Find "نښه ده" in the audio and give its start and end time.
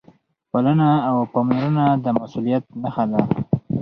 2.81-3.19